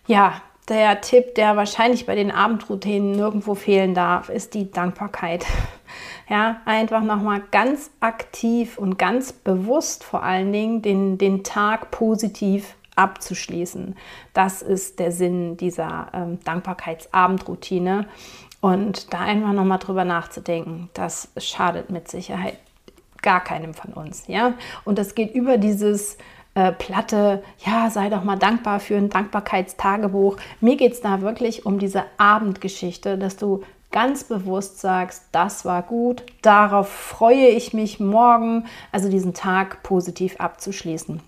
Ja, 0.07 0.41
der 0.69 1.01
Tipp, 1.01 1.35
der 1.35 1.55
wahrscheinlich 1.57 2.05
bei 2.05 2.15
den 2.15 2.31
Abendroutinen 2.31 3.11
nirgendwo 3.11 3.55
fehlen 3.55 3.93
darf, 3.93 4.29
ist 4.29 4.53
die 4.53 4.71
Dankbarkeit. 4.71 5.45
Ja, 6.29 6.61
einfach 6.65 7.03
nochmal 7.03 7.43
ganz 7.51 7.91
aktiv 7.99 8.79
und 8.79 8.97
ganz 8.97 9.33
bewusst 9.33 10.03
vor 10.03 10.23
allen 10.23 10.51
Dingen 10.51 10.81
den, 10.81 11.17
den 11.19 11.43
Tag 11.43 11.91
positiv 11.91 12.75
abzuschließen. 12.95 13.95
Das 14.33 14.61
ist 14.61 14.99
der 14.99 15.11
Sinn 15.11 15.57
dieser 15.57 16.07
ähm, 16.13 16.39
Dankbarkeitsabendroutine. 16.43 18.07
Und 18.61 19.13
da 19.13 19.19
einfach 19.19 19.51
nochmal 19.51 19.79
drüber 19.79 20.05
nachzudenken, 20.05 20.89
das 20.93 21.27
schadet 21.37 21.89
mit 21.89 22.07
Sicherheit 22.07 22.57
gar 23.21 23.43
keinem 23.43 23.73
von 23.73 23.91
uns. 23.93 24.23
Ja? 24.27 24.53
Und 24.85 24.97
das 24.97 25.15
geht 25.15 25.35
über 25.35 25.57
dieses 25.57 26.17
äh, 26.55 26.71
Platte, 26.71 27.43
ja, 27.65 27.89
sei 27.89 28.09
doch 28.09 28.23
mal 28.23 28.37
dankbar 28.37 28.79
für 28.79 28.95
ein 28.95 29.09
Dankbarkeitstagebuch. 29.09 30.37
Mir 30.61 30.75
geht 30.75 30.93
es 30.93 31.01
da 31.01 31.21
wirklich 31.21 31.65
um 31.65 31.79
diese 31.79 32.03
Abendgeschichte, 32.17 33.17
dass 33.17 33.37
du 33.37 33.63
ganz 33.91 34.23
bewusst 34.23 34.79
sagst, 34.79 35.25
das 35.31 35.65
war 35.65 35.83
gut, 35.83 36.23
darauf 36.41 36.89
freue 36.89 37.47
ich 37.47 37.73
mich 37.73 37.99
morgen, 37.99 38.65
also 38.91 39.09
diesen 39.09 39.33
Tag 39.33 39.83
positiv 39.83 40.39
abzuschließen. 40.39 41.21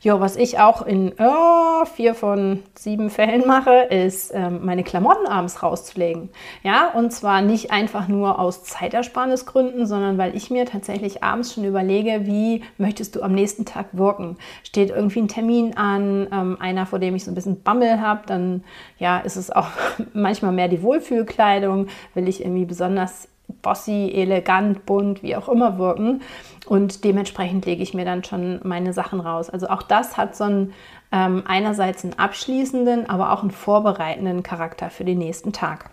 Ja, 0.00 0.20
was 0.20 0.36
ich 0.36 0.58
auch 0.58 0.82
in 0.82 1.14
oh, 1.18 1.84
vier 1.84 2.14
von 2.14 2.62
sieben 2.74 3.10
Fällen 3.10 3.46
mache, 3.46 3.72
ist 3.90 4.32
ähm, 4.34 4.64
meine 4.64 4.84
Klamotten 4.84 5.26
abends 5.26 5.62
rauszulegen. 5.62 6.28
Ja, 6.62 6.90
und 6.92 7.12
zwar 7.12 7.42
nicht 7.42 7.72
einfach 7.72 8.06
nur 8.06 8.38
aus 8.38 8.62
Zeitersparnisgründen, 8.62 9.86
sondern 9.86 10.18
weil 10.18 10.36
ich 10.36 10.50
mir 10.50 10.66
tatsächlich 10.66 11.24
abends 11.24 11.54
schon 11.54 11.64
überlege, 11.64 12.26
wie 12.26 12.62
möchtest 12.78 13.16
du 13.16 13.22
am 13.22 13.32
nächsten 13.32 13.64
Tag 13.64 13.86
wirken. 13.92 14.36
Steht 14.62 14.90
irgendwie 14.90 15.20
ein 15.20 15.28
Termin 15.28 15.76
an, 15.76 16.28
ähm, 16.30 16.56
einer, 16.60 16.86
vor 16.86 16.98
dem 16.98 17.16
ich 17.16 17.24
so 17.24 17.30
ein 17.30 17.34
bisschen 17.34 17.62
Bammel 17.62 18.00
habe, 18.00 18.22
dann 18.26 18.64
ja, 18.98 19.18
ist 19.18 19.36
es 19.36 19.50
auch 19.50 19.68
manchmal 20.12 20.52
mehr 20.52 20.68
die 20.68 20.82
Wohlfühlkleidung, 20.82 21.88
will 22.14 22.28
ich 22.28 22.42
irgendwie 22.42 22.64
besonders 22.64 23.28
bossy, 23.66 24.12
elegant, 24.14 24.86
bunt, 24.86 25.24
wie 25.24 25.34
auch 25.34 25.48
immer 25.48 25.76
wirken. 25.76 26.22
Und 26.66 27.02
dementsprechend 27.02 27.66
lege 27.66 27.82
ich 27.82 27.94
mir 27.94 28.04
dann 28.04 28.22
schon 28.22 28.60
meine 28.62 28.92
Sachen 28.92 29.18
raus. 29.18 29.50
Also 29.50 29.66
auch 29.66 29.82
das 29.82 30.16
hat 30.16 30.36
so 30.36 30.44
einen 30.44 30.72
ähm, 31.10 31.42
einerseits 31.48 32.04
einen 32.04 32.16
abschließenden, 32.16 33.10
aber 33.10 33.32
auch 33.32 33.42
einen 33.42 33.50
vorbereitenden 33.50 34.44
Charakter 34.44 34.88
für 34.88 35.04
den 35.04 35.18
nächsten 35.18 35.52
Tag. 35.52 35.90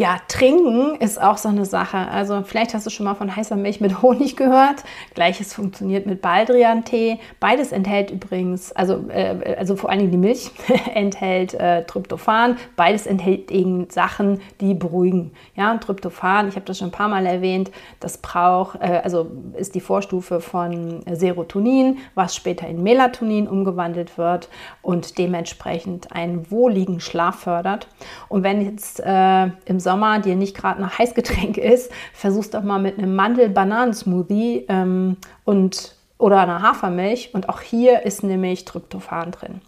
Ja, 0.00 0.16
trinken 0.28 0.94
ist 0.98 1.20
auch 1.20 1.36
so 1.36 1.50
eine 1.50 1.66
Sache. 1.66 1.98
Also 1.98 2.42
vielleicht 2.42 2.72
hast 2.72 2.86
du 2.86 2.90
schon 2.90 3.04
mal 3.04 3.14
von 3.14 3.36
heißer 3.36 3.56
Milch 3.56 3.82
mit 3.82 4.00
Honig 4.00 4.34
gehört. 4.34 4.82
Gleiches 5.12 5.52
funktioniert 5.52 6.06
mit 6.06 6.22
Baldrian-Tee. 6.22 7.18
Beides 7.38 7.70
enthält 7.70 8.10
übrigens, 8.10 8.72
also, 8.72 9.10
äh, 9.10 9.56
also 9.58 9.76
vor 9.76 9.90
allen 9.90 9.98
Dingen 9.98 10.10
die 10.10 10.16
Milch 10.16 10.52
enthält 10.94 11.52
äh, 11.52 11.84
Tryptophan. 11.84 12.56
Beides 12.76 13.06
enthält 13.06 13.50
eben 13.50 13.90
Sachen, 13.90 14.40
die 14.62 14.72
beruhigen. 14.72 15.32
Ja, 15.54 15.70
und 15.70 15.82
Tryptophan, 15.82 16.48
ich 16.48 16.54
habe 16.54 16.64
das 16.64 16.78
schon 16.78 16.88
ein 16.88 16.92
paar 16.92 17.10
Mal 17.10 17.26
erwähnt, 17.26 17.70
das 18.00 18.16
braucht, 18.16 18.80
äh, 18.80 19.02
also 19.04 19.30
ist 19.52 19.74
die 19.74 19.80
Vorstufe 19.80 20.40
von 20.40 21.02
Serotonin, 21.12 21.98
was 22.14 22.34
später 22.34 22.66
in 22.66 22.82
Melatonin 22.82 23.46
umgewandelt 23.46 24.16
wird 24.16 24.48
und 24.80 25.18
dementsprechend 25.18 26.10
einen 26.12 26.50
wohligen 26.50 27.00
Schlaf 27.00 27.40
fördert. 27.40 27.86
Und 28.30 28.44
wenn 28.44 28.62
jetzt 28.62 28.98
äh, 29.04 29.48
im 29.66 29.78
Sommer 29.78 29.89
Sommer 29.90 30.20
dir 30.20 30.36
nicht 30.36 30.56
gerade 30.56 30.80
nach 30.80 30.98
Heißgetränk 31.00 31.56
ist, 31.74 31.90
versuch's 32.12 32.50
doch 32.50 32.62
mal 32.62 32.78
mit 32.78 32.96
einem 32.98 33.16
Mandel-Bananen-Smoothie 33.16 34.66
ähm, 34.68 35.16
und 35.44 35.96
oder 36.16 36.40
einer 36.40 36.62
Hafermilch. 36.62 37.30
Und 37.32 37.48
auch 37.48 37.60
hier 37.60 38.02
ist 38.02 38.22
nämlich 38.22 38.64
Tryptophan 38.64 39.32
drin. 39.32 39.60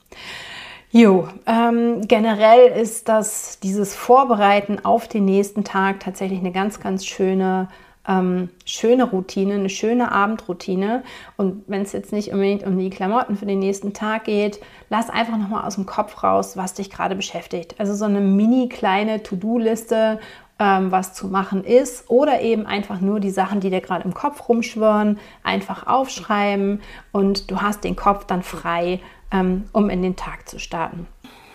Jo, 0.93 1.26
ähm, 1.47 2.07
generell 2.07 2.71
ist 2.81 3.09
das 3.09 3.59
dieses 3.61 3.97
Vorbereiten 3.97 4.85
auf 4.85 5.09
den 5.09 5.25
nächsten 5.25 5.64
Tag 5.64 6.00
tatsächlich 6.00 6.38
eine 6.38 6.52
ganz, 6.52 6.79
ganz 6.79 7.05
schöne 7.05 7.69
ähm, 8.06 8.50
schöne 8.64 9.04
Routine, 9.04 9.54
eine 9.54 9.68
schöne 9.68 10.11
Abendroutine. 10.12 11.02
Und 11.37 11.64
wenn 11.66 11.82
es 11.82 11.92
jetzt 11.92 12.12
nicht 12.12 12.32
unbedingt 12.32 12.64
um 12.64 12.78
die 12.78 12.90
Klamotten 12.90 13.37
für 13.37 13.47
den 13.47 13.61
nächsten 13.61 13.92
Tag 13.92 14.25
geht, 14.25 14.61
lass 14.90 15.11
einfach 15.11 15.38
nochmal 15.38 15.64
aus 15.64 15.76
dem 15.76 15.87
Kopf 15.87 16.23
raus, 16.23 16.56
was 16.56 16.75
dich 16.75 16.90
gerade 16.90 17.14
beschäftigt. 17.14 17.76
Also 17.78 17.94
so 17.94 18.04
eine 18.04 18.21
mini 18.21 18.68
kleine 18.68 19.23
To-Do-Liste, 19.23 20.18
ähm, 20.59 20.90
was 20.90 21.14
zu 21.14 21.28
machen 21.28 21.64
ist. 21.64 22.11
Oder 22.11 22.40
eben 22.40 22.66
einfach 22.66 23.00
nur 23.00 23.21
die 23.21 23.30
Sachen, 23.30 23.61
die 23.61 23.71
dir 23.71 23.80
gerade 23.80 24.04
im 24.04 24.14
Kopf 24.14 24.49
rumschwirren, 24.49 25.18
einfach 25.42 25.87
aufschreiben 25.87 26.80
und 27.12 27.50
du 27.50 27.61
hast 27.61 27.85
den 27.85 27.97
Kopf 27.97 28.26
dann 28.26 28.42
frei, 28.42 29.00
ähm, 29.32 29.64
um 29.73 29.90
in 29.90 30.02
den 30.02 30.16
Tag 30.16 30.49
zu 30.49 30.59
starten. 30.59 31.06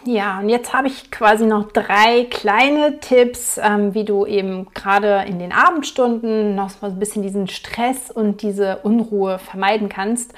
Ja, 0.07 0.39
und 0.39 0.47
jetzt 0.47 0.73
habe 0.73 0.87
ich 0.87 1.11
quasi 1.11 1.45
noch 1.45 1.69
drei 1.73 2.27
kleine 2.29 3.01
Tipps, 3.01 3.59
ähm, 3.61 3.93
wie 3.93 4.05
du 4.05 4.25
eben 4.25 4.67
gerade 4.73 5.25
in 5.27 5.37
den 5.37 5.51
Abendstunden 5.51 6.55
noch 6.55 6.69
so 6.69 6.85
ein 6.85 6.97
bisschen 6.97 7.23
diesen 7.23 7.49
Stress 7.49 8.09
und 8.09 8.41
diese 8.41 8.77
Unruhe 8.83 9.37
vermeiden 9.37 9.89
kannst. 9.89 10.33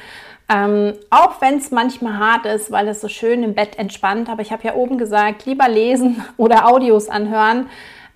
Ähm, 0.51 0.93
auch 1.11 1.39
wenn 1.39 1.59
es 1.59 1.69
manchmal 1.69 2.17
hart 2.17 2.47
ist, 2.47 2.71
weil 2.71 2.87
es 2.87 2.99
so 2.99 3.07
schön 3.07 3.43
im 3.43 3.53
Bett 3.53 3.77
entspannt, 3.77 4.27
aber 4.27 4.41
ich 4.41 4.51
habe 4.51 4.63
ja 4.63 4.73
oben 4.73 4.97
gesagt, 4.97 5.45
lieber 5.45 5.69
lesen 5.69 6.25
oder 6.37 6.67
Audios 6.67 7.07
anhören 7.07 7.67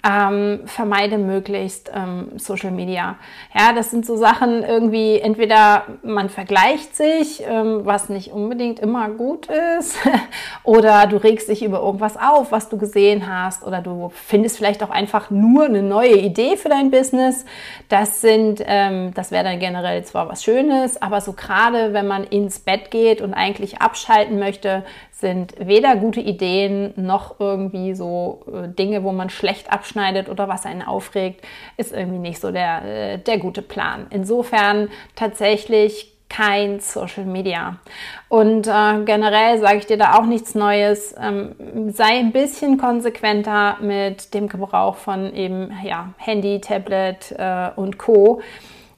ähm, 0.06 0.62
vermeide 0.66 1.18
möglichst 1.18 1.90
ähm, 1.96 2.32
Social 2.36 2.72
Media. 2.72 3.16
Ja, 3.58 3.72
das 3.72 3.90
sind 3.90 4.06
so 4.06 4.18
Sachen 4.18 4.62
irgendwie, 4.62 5.20
entweder 5.20 5.84
man 6.04 6.28
vergleicht 6.28 6.96
sich, 6.96 7.42
ähm, 7.48 7.82
was 7.86 8.10
nicht 8.10 8.34
unbedingt 8.34 8.82
immer 8.82 9.10
gut 9.10 9.48
ist, 9.80 9.98
oder 10.64 11.08
du 11.08 11.16
regst 11.16 11.48
dich 11.48 11.64
über 11.64 11.80
irgendwas 11.80 12.18
auf, 12.18 12.52
was 12.52 12.68
du 12.68 12.78
gesehen 12.78 13.30
hast, 13.30 13.64
oder 13.64 13.82
du 13.82 14.12
findest 14.14 14.58
vielleicht 14.58 14.84
auch 14.84 14.90
einfach 14.90 15.30
nur 15.30 15.66
eine 15.66 15.82
neue 15.82 16.18
Idee 16.18 16.58
für 16.58 16.70
dein 16.70 16.92
Business. 16.92 17.46
Das 17.88 18.20
sind, 18.20 18.62
ähm, 18.66 19.14
das 19.14 19.32
wäre 19.32 19.46
dann 19.46 19.60
generell 19.60 20.04
zwar 20.04 20.28
was 20.28 20.44
Schönes, 20.44 21.02
aber 21.02 21.22
so 21.22 21.32
gerade 21.32 21.94
wenn 21.94 22.08
man 22.08 22.26
ins 22.26 22.60
Bett 22.60 22.92
geht 22.92 23.22
und 23.22 23.34
eigentlich 23.34 23.82
abschalten 23.82 24.38
möchte, 24.38 24.84
sind 25.24 25.56
weder 25.58 25.96
gute 25.96 26.20
Ideen 26.20 26.94
noch 26.98 27.40
irgendwie 27.40 27.96
so 27.96 28.42
äh, 28.54 28.68
Dinge, 28.68 29.04
wo 29.04 29.14
man 29.14 29.30
schlecht 29.30 29.72
abschneidet 29.72 30.28
oder 30.28 30.50
was 30.50 30.66
einen 30.66 30.82
aufregt, 30.82 31.46
ist 31.78 31.94
irgendwie 31.94 32.20
nicht 32.20 32.42
so 32.42 32.52
der, 32.52 32.84
äh, 32.84 33.18
der 33.20 33.38
gute 33.38 33.62
Plan. 33.62 34.08
Insofern 34.10 34.90
tatsächlich 35.16 36.12
kein 36.28 36.82
Social 36.82 37.24
Media. 37.24 37.78
Und 38.28 38.68
äh, 38.68 39.04
generell 39.06 39.60
sage 39.60 39.78
ich 39.78 39.86
dir 39.86 39.98
da 39.98 40.16
auch 40.16 40.26
nichts 40.26 40.56
Neues. 40.56 41.16
Ähm, 41.18 41.56
sei 41.94 42.18
ein 42.20 42.34
bisschen 42.34 42.78
konsequenter 42.78 43.78
mit 43.80 44.34
dem 44.34 44.50
Gebrauch 44.50 44.96
von 44.96 45.34
eben 45.34 45.72
ja, 45.86 46.14
Handy, 46.18 46.60
Tablet 46.60 47.34
äh, 47.38 47.70
und 47.78 47.98
Co. 47.98 48.42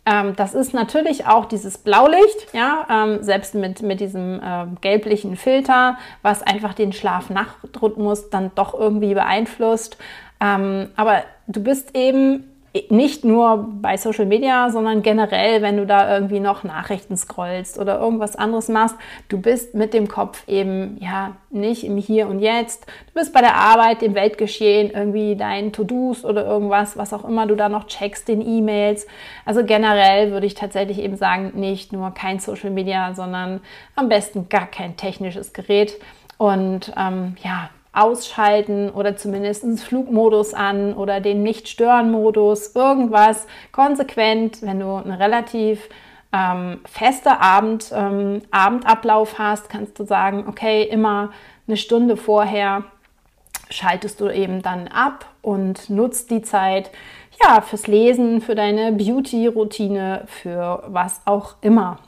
Ähm, 0.05 0.35
das 0.35 0.53
ist 0.53 0.74
natürlich 0.74 1.25
auch 1.25 1.45
dieses 1.45 1.77
Blaulicht, 1.79 2.53
ja, 2.53 2.85
ähm, 2.89 3.24
selbst 3.24 3.55
mit, 3.55 3.81
mit 3.81 4.00
diesem 4.00 4.39
äh, 4.39 4.65
gelblichen 4.81 5.35
Filter, 5.35 5.97
was 6.21 6.43
einfach 6.43 6.74
den 6.74 6.93
Schlaf-Nacht-Rhythmus 6.93 8.29
dann 8.29 8.51
doch 8.53 8.74
irgendwie 8.74 9.15
beeinflusst. 9.15 9.97
Ähm, 10.39 10.89
aber 10.95 11.24
du 11.47 11.63
bist 11.63 11.95
eben 11.95 12.54
nicht 12.89 13.24
nur 13.24 13.70
bei 13.82 13.96
Social 13.96 14.25
Media, 14.25 14.70
sondern 14.70 15.01
generell, 15.01 15.62
wenn 15.62 15.77
du 15.77 15.86
da 15.86 16.13
irgendwie 16.13 16.41
noch 16.41 16.63
Nachrichten 16.63 17.15
scrollst 17.15 17.79
oder 17.79 18.00
irgendwas 18.00 18.36
anderes 18.36 18.67
machst, 18.67 18.96
du 19.29 19.39
bist 19.39 19.75
mit 19.75 19.94
dem 19.94 20.08
Kopf 20.08 20.44
eben 20.48 20.98
ja 21.00 21.38
nicht 21.50 21.86
im 21.86 21.98
Hier 21.98 22.27
und 22.27 22.39
Jetzt. 22.39 22.86
Du 23.08 23.13
bist 23.13 23.34
bei 23.34 23.39
der 23.39 23.55
Arbeit, 23.55 24.01
dem 24.01 24.13
Weltgeschehen, 24.13 24.91
irgendwie 24.91 25.36
deinen 25.38 25.72
To-Dos 25.72 26.25
oder 26.25 26.46
irgendwas, 26.46 26.98
was 26.98 27.13
auch 27.13 27.24
immer 27.24 27.48
du 27.48 27.55
da 27.55 27.70
noch 27.70 27.88
checkst, 27.88 28.27
den 28.27 28.46
E-Mails. 28.46 29.08
Also 29.46 29.63
generell 29.63 30.32
würde 30.32 30.46
ich 30.46 30.55
tatsächlich 30.55 31.00
eben 31.00 31.15
sagen, 31.15 31.53
nicht 31.55 31.94
nur 31.94 32.12
kein 32.13 32.39
Social 32.39 32.72
Media, 32.72 33.13
sondern 33.13 33.62
am 33.96 34.10
besten 34.10 34.50
gar 34.50 34.67
kein 34.67 34.98
technisches 34.98 35.53
Gerät. 35.53 35.96
Und 36.38 36.91
ähm, 36.98 37.38
ja, 37.41 37.70
ausschalten 37.95 38.89
oder 38.89 39.15
zumindest 39.15 39.65
Flugmodus 39.81 40.53
an 40.53 40.93
oder 40.93 41.21
den 41.21 41.43
Nicht-Stören-Modus, 41.43 42.75
irgendwas 42.75 43.47
konsequent, 43.71 44.61
wenn 44.61 44.79
du 44.79 44.95
eine 44.95 45.19
relativ 45.19 45.89
ähm, 46.33 46.81
feste 46.85 47.39
Abend, 47.39 47.91
ähm, 47.93 48.41
Abendablauf 48.51 49.39
hast, 49.39 49.69
kannst 49.69 49.97
du 49.99 50.05
sagen, 50.05 50.45
okay, 50.47 50.83
immer 50.83 51.31
eine 51.67 51.77
Stunde 51.77 52.17
vorher 52.17 52.83
schaltest 53.69 54.21
du 54.21 54.29
eben 54.29 54.61
dann 54.61 54.87
ab 54.87 55.25
und 55.41 55.89
nutzt 55.89 56.29
die 56.31 56.41
Zeit 56.41 56.91
ja 57.43 57.61
fürs 57.61 57.87
Lesen, 57.87 58.41
für 58.41 58.55
deine 58.55 58.91
Beauty-Routine, 58.91 60.23
für 60.27 60.83
was 60.87 61.21
auch 61.25 61.55
immer. 61.61 61.99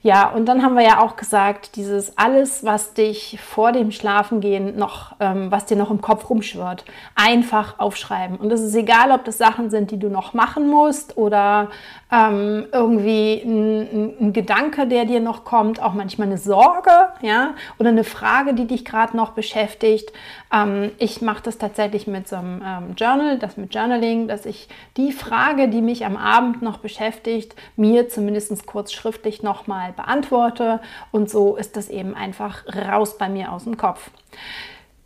Ja, 0.00 0.28
und 0.28 0.46
dann 0.46 0.62
haben 0.62 0.76
wir 0.76 0.84
ja 0.84 1.00
auch 1.00 1.16
gesagt, 1.16 1.74
dieses 1.74 2.16
alles, 2.16 2.62
was 2.64 2.94
dich 2.94 3.38
vor 3.42 3.72
dem 3.72 3.90
Schlafengehen 3.90 4.76
noch, 4.78 5.16
ähm, 5.18 5.50
was 5.50 5.66
dir 5.66 5.76
noch 5.76 5.90
im 5.90 6.00
Kopf 6.00 6.30
rumschwirrt, 6.30 6.84
einfach 7.16 7.80
aufschreiben. 7.80 8.36
Und 8.36 8.52
es 8.52 8.60
ist 8.60 8.76
egal, 8.76 9.10
ob 9.10 9.24
das 9.24 9.38
Sachen 9.38 9.70
sind, 9.70 9.90
die 9.90 9.98
du 9.98 10.08
noch 10.08 10.34
machen 10.34 10.70
musst 10.70 11.16
oder 11.16 11.70
ähm, 12.12 12.66
irgendwie 12.72 13.42
ein, 13.44 14.14
ein, 14.20 14.32
Gedanke, 14.32 14.86
der 14.86 15.04
dir 15.04 15.20
noch 15.20 15.44
kommt, 15.44 15.82
auch 15.82 15.94
manchmal 15.94 16.28
eine 16.28 16.38
Sorge, 16.38 16.90
ja, 17.20 17.54
oder 17.78 17.88
eine 17.88 18.04
Frage, 18.04 18.54
die 18.54 18.66
dich 18.66 18.84
gerade 18.84 19.16
noch 19.16 19.30
beschäftigt. 19.30 20.12
Ähm, 20.52 20.92
ich 20.98 21.22
mache 21.22 21.42
das 21.42 21.58
tatsächlich 21.58 22.06
mit 22.06 22.28
so 22.28 22.36
einem 22.36 22.62
ähm, 22.64 22.94
Journal, 22.96 23.38
das 23.38 23.56
mit 23.56 23.74
Journaling, 23.74 24.28
dass 24.28 24.46
ich 24.46 24.68
die 24.96 25.10
Frage, 25.12 25.68
die 25.68 25.82
mich 25.82 26.06
am 26.06 26.16
Abend 26.16 26.62
noch 26.62 26.78
beschäftigt, 26.78 27.56
mir 27.76 28.08
zumindest 28.08 28.66
kurz 28.66 28.92
schriftlich 28.92 29.42
nochmal 29.42 29.87
beantworte. 29.92 30.80
Und 31.12 31.30
so 31.30 31.56
ist 31.56 31.76
das 31.76 31.88
eben 31.88 32.14
einfach 32.14 32.64
raus 32.88 33.18
bei 33.18 33.28
mir 33.28 33.52
aus 33.52 33.64
dem 33.64 33.76
Kopf. 33.76 34.10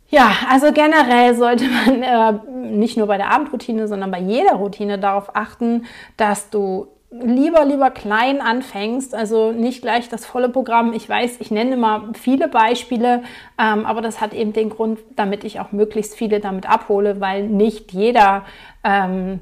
Ja, 0.09 0.31
also 0.49 0.71
generell 0.71 1.33
sollte 1.33 1.65
man 1.65 2.03
äh, 2.03 2.33
nicht 2.51 2.97
nur 2.97 3.07
bei 3.07 3.17
der 3.17 3.31
Abendroutine, 3.31 3.87
sondern 3.87 4.11
bei 4.11 4.19
jeder 4.19 4.53
Routine 4.53 4.99
darauf 4.99 5.35
achten, 5.35 5.85
dass 6.17 6.51
du 6.51 6.87
lieber, 7.09 7.65
lieber 7.65 7.91
klein 7.91 8.41
anfängst, 8.41 9.13
also 9.13 9.51
nicht 9.51 9.81
gleich 9.81 10.09
das 10.09 10.25
volle 10.25 10.49
Programm. 10.49 10.93
Ich 10.93 11.07
weiß, 11.07 11.39
ich 11.39 11.51
nenne 11.51 11.73
immer 11.73 12.09
viele 12.13 12.47
Beispiele, 12.47 13.23
ähm, 13.59 13.85
aber 13.85 14.01
das 14.01 14.19
hat 14.19 14.33
eben 14.33 14.53
den 14.53 14.69
Grund, 14.69 14.99
damit 15.15 15.43
ich 15.43 15.59
auch 15.59 15.71
möglichst 15.71 16.15
viele 16.15 16.39
damit 16.39 16.69
abhole, 16.69 17.21
weil 17.21 17.47
nicht 17.47 17.91
jeder 17.91 18.45
ähm, 18.83 19.39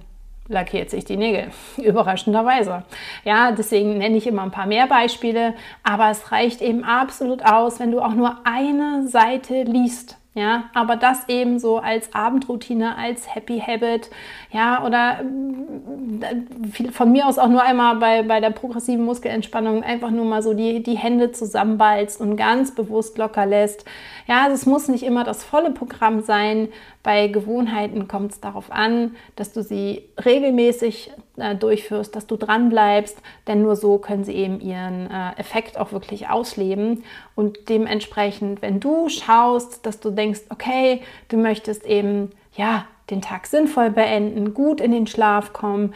lackiert 0.52 0.90
sich 0.90 1.06
die 1.06 1.18
Nägel, 1.18 1.50
überraschenderweise. 1.78 2.84
Ja, 3.24 3.52
deswegen 3.52 3.98
nenne 3.98 4.18
ich 4.18 4.28
immer 4.28 4.44
ein 4.44 4.52
paar 4.52 4.68
mehr 4.68 4.88
Beispiele, 4.88 5.56
aber 5.84 6.10
es 6.12 6.32
reicht 6.32 6.62
eben 6.62 6.84
absolut 6.84 7.44
aus, 7.44 7.80
wenn 7.80 7.92
du 7.92 8.02
auch 8.02 8.14
nur 8.14 8.38
eine 8.44 9.08
Seite 9.08 9.64
liest. 9.64 10.21
Ja, 10.34 10.70
aber 10.74 10.96
das 10.96 11.28
eben 11.28 11.60
so 11.60 11.80
als 11.80 12.16
Abendroutine, 12.16 12.96
als 12.96 13.36
Happy 13.36 13.60
Habit, 13.60 14.10
ja, 14.50 14.86
oder 14.86 15.20
äh, 15.20 16.92
von 16.92 17.12
mir 17.12 17.28
aus 17.28 17.38
auch 17.38 17.50
nur 17.50 17.62
einmal 17.62 17.98
bei, 17.98 18.24
bei 18.24 18.40
der 18.40 18.52
progressiven 18.52 19.04
Muskelentspannung 19.04 19.84
einfach 19.84 20.10
nur 20.10 20.24
mal 20.24 20.42
so 20.42 20.54
die, 20.54 20.84
die 20.84 20.98
Hände 20.98 21.34
zusammenbalzt 21.34 22.22
und 22.22 22.38
ganz 22.38 22.74
bewusst 22.74 23.18
locker 23.18 23.46
lässt. 23.46 23.84
Ja, 24.26 24.44
also 24.44 24.54
es 24.54 24.66
muss 24.66 24.88
nicht 24.88 25.04
immer 25.04 25.26
das 25.26 25.44
volle 25.44 25.72
Programm 25.72 26.22
sein. 26.22 26.70
Bei 27.04 27.28
Gewohnheiten 27.28 28.08
kommt 28.08 28.32
es 28.32 28.40
darauf 28.40 28.72
an, 28.72 29.18
dass 29.36 29.52
du 29.52 29.64
sie 29.64 30.04
regelmäßig 30.24 31.12
äh, 31.42 31.56
durchführst, 31.56 32.16
dass 32.16 32.28
du 32.28 32.38
dran 32.38 32.70
bleibst, 32.70 33.22
denn 33.48 33.62
nur 33.62 33.76
so 33.76 33.98
können 33.98 34.24
sie 34.24 34.34
eben 34.34 34.62
ihren 34.62 35.10
äh, 35.10 35.32
Effekt 35.38 35.78
auch 35.78 35.92
wirklich 35.92 36.30
ausleben. 36.30 37.04
Und 37.36 37.70
dementsprechend, 37.70 38.62
wenn 38.62 38.80
du 38.80 39.10
schaust, 39.10 39.86
dass 39.86 40.00
du 40.00 40.12
denkst, 40.12 40.42
okay, 40.50 41.02
du 41.30 41.38
möchtest 41.38 41.86
eben 41.86 42.32
ja 42.56 42.86
den 43.10 43.22
Tag 43.22 43.48
sinnvoll 43.48 43.90
beenden, 43.90 44.54
gut 44.54 44.80
in 44.80 44.92
den 44.92 45.08
Schlaf 45.08 45.52
kommen, 45.52 45.94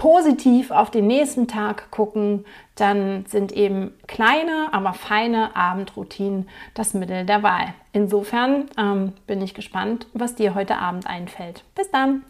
positiv 0.00 0.70
auf 0.70 0.90
den 0.90 1.06
nächsten 1.06 1.46
Tag 1.46 1.90
gucken, 1.90 2.46
dann 2.74 3.26
sind 3.26 3.52
eben 3.52 3.92
kleine, 4.06 4.68
aber 4.72 4.94
feine 4.94 5.54
Abendroutinen 5.54 6.48
das 6.72 6.94
Mittel 6.94 7.26
der 7.26 7.42
Wahl. 7.42 7.74
Insofern 7.92 8.70
ähm, 8.78 9.12
bin 9.26 9.42
ich 9.42 9.52
gespannt, 9.52 10.06
was 10.14 10.34
dir 10.34 10.54
heute 10.54 10.78
Abend 10.78 11.06
einfällt. 11.06 11.64
Bis 11.74 11.90
dann! 11.90 12.24